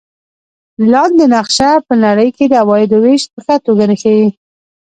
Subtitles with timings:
[0.91, 4.27] لاندې نقشه په نړۍ کې د عوایدو وېش په ښه توګه ښيي.